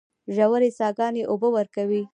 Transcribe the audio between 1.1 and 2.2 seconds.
اوبه ورکوي.